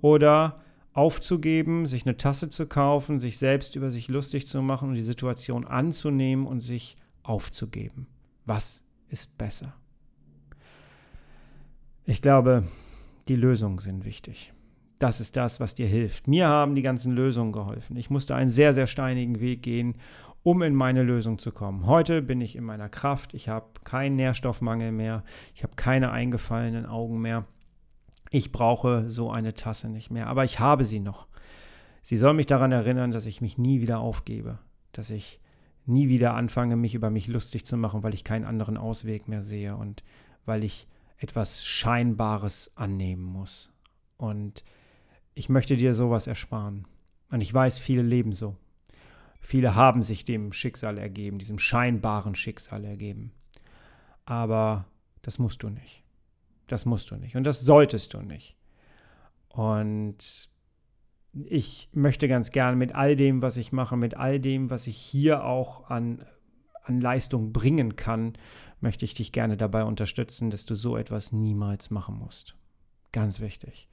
[0.00, 0.60] Oder
[0.92, 5.02] aufzugeben, sich eine Tasse zu kaufen, sich selbst über sich lustig zu machen und die
[5.02, 8.06] Situation anzunehmen und sich aufzugeben.
[8.46, 9.74] Was ist besser?
[12.04, 12.62] Ich glaube,
[13.26, 14.52] die Lösungen sind wichtig.
[14.98, 16.28] Das ist das, was dir hilft.
[16.28, 17.96] Mir haben die ganzen Lösungen geholfen.
[17.96, 19.96] Ich musste einen sehr, sehr steinigen Weg gehen
[20.44, 21.86] um in meine Lösung zu kommen.
[21.86, 26.86] Heute bin ich in meiner Kraft, ich habe keinen Nährstoffmangel mehr, ich habe keine eingefallenen
[26.86, 27.46] Augen mehr.
[28.30, 31.26] Ich brauche so eine Tasse nicht mehr, aber ich habe sie noch.
[32.02, 34.58] Sie soll mich daran erinnern, dass ich mich nie wieder aufgebe,
[34.92, 35.40] dass ich
[35.86, 39.40] nie wieder anfange, mich über mich lustig zu machen, weil ich keinen anderen Ausweg mehr
[39.40, 40.04] sehe und
[40.44, 43.72] weil ich etwas Scheinbares annehmen muss.
[44.18, 44.62] Und
[45.34, 46.86] ich möchte dir sowas ersparen.
[47.30, 48.56] Und ich weiß, viele leben so.
[49.40, 53.32] Viele haben sich dem Schicksal ergeben, diesem scheinbaren Schicksal ergeben.
[54.24, 54.86] Aber
[55.22, 56.02] das musst du nicht.
[56.66, 57.36] Das musst du nicht.
[57.36, 58.56] Und das solltest du nicht.
[59.48, 60.48] Und
[61.32, 64.96] ich möchte ganz gerne mit all dem, was ich mache, mit all dem, was ich
[64.96, 66.24] hier auch an,
[66.82, 68.34] an Leistung bringen kann,
[68.80, 72.54] möchte ich dich gerne dabei unterstützen, dass du so etwas niemals machen musst.
[73.12, 73.88] Ganz wichtig.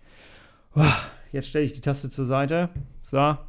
[1.32, 2.70] Jetzt stelle ich die Taste zur Seite.
[3.04, 3.38] So.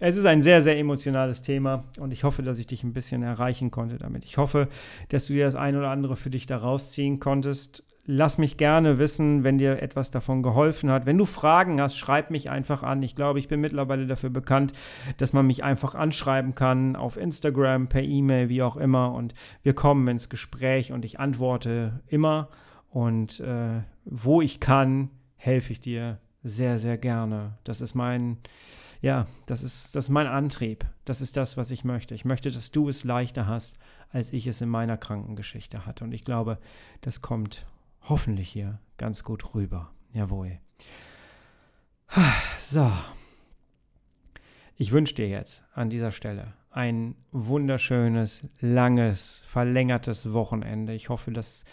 [0.00, 3.22] Es ist ein sehr, sehr emotionales Thema und ich hoffe, dass ich dich ein bisschen
[3.22, 4.24] erreichen konnte damit.
[4.24, 4.66] Ich hoffe,
[5.08, 7.84] dass du dir das ein oder andere für dich da rausziehen konntest.
[8.04, 11.06] Lass mich gerne wissen, wenn dir etwas davon geholfen hat.
[11.06, 13.04] Wenn du Fragen hast, schreib mich einfach an.
[13.04, 14.72] Ich glaube, ich bin mittlerweile dafür bekannt,
[15.18, 19.14] dass man mich einfach anschreiben kann auf Instagram, per E-Mail, wie auch immer.
[19.14, 19.32] Und
[19.62, 22.48] wir kommen ins Gespräch und ich antworte immer.
[22.90, 27.58] Und äh, wo ich kann, helfe ich dir sehr, sehr gerne.
[27.64, 28.38] Das ist mein,
[29.00, 30.86] ja, das ist, das ist mein Antrieb.
[31.04, 32.14] Das ist das, was ich möchte.
[32.14, 33.78] Ich möchte, dass du es leichter hast,
[34.10, 36.04] als ich es in meiner Krankengeschichte hatte.
[36.04, 36.58] Und ich glaube,
[37.00, 37.66] das kommt
[38.02, 39.90] hoffentlich hier ganz gut rüber.
[40.12, 40.58] Jawohl.
[42.60, 42.92] So.
[44.76, 50.92] Ich wünsche dir jetzt an dieser Stelle ein wunderschönes, langes, verlängertes Wochenende.
[50.92, 51.64] Ich hoffe, dass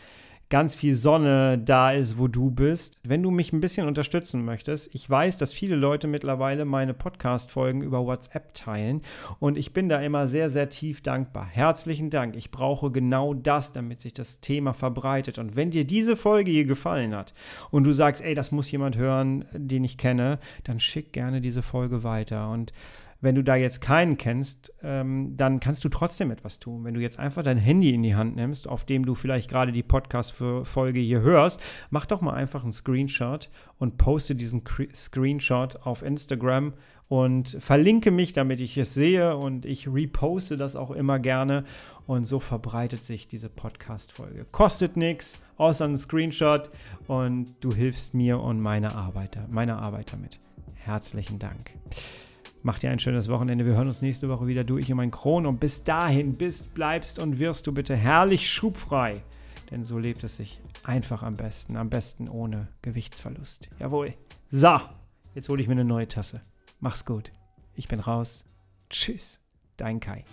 [0.51, 2.99] ganz viel Sonne da ist, wo du bist.
[3.03, 7.81] Wenn du mich ein bisschen unterstützen möchtest, ich weiß, dass viele Leute mittlerweile meine Podcast-Folgen
[7.81, 9.01] über WhatsApp teilen
[9.39, 11.47] und ich bin da immer sehr, sehr tief dankbar.
[11.49, 12.35] Herzlichen Dank.
[12.35, 15.39] Ich brauche genau das, damit sich das Thema verbreitet.
[15.39, 17.33] Und wenn dir diese Folge hier gefallen hat
[17.71, 21.61] und du sagst, ey, das muss jemand hören, den ich kenne, dann schick gerne diese
[21.61, 22.51] Folge weiter.
[22.51, 22.73] Und
[23.21, 26.83] wenn du da jetzt keinen kennst, ähm, dann kannst du trotzdem etwas tun.
[26.83, 29.71] Wenn du jetzt einfach dein Handy in die Hand nimmst, auf dem du vielleicht gerade
[29.71, 36.01] die Podcast-Folge hier hörst, mach doch mal einfach einen Screenshot und poste diesen Screenshot auf
[36.01, 36.73] Instagram
[37.07, 41.65] und verlinke mich, damit ich es sehe und ich reposte das auch immer gerne
[42.07, 44.45] und so verbreitet sich diese Podcast-Folge.
[44.51, 46.71] Kostet nichts, außer einen Screenshot
[47.07, 50.39] und du hilfst mir und meiner Arbeit, meiner Arbeit damit.
[50.73, 51.71] Herzlichen Dank.
[52.63, 53.65] Mach dir ein schönes Wochenende.
[53.65, 55.47] Wir hören uns nächste Woche wieder, du, ich und mein Kron.
[55.47, 59.23] Und bis dahin bist, bleibst und wirst du bitte herrlich schubfrei.
[59.71, 61.75] Denn so lebt es sich einfach am besten.
[61.75, 63.69] Am besten ohne Gewichtsverlust.
[63.79, 64.13] Jawohl.
[64.51, 64.79] So,
[65.33, 66.41] jetzt hole ich mir eine neue Tasse.
[66.79, 67.31] Mach's gut.
[67.75, 68.45] Ich bin raus.
[68.89, 69.39] Tschüss.
[69.77, 70.23] Dein Kai.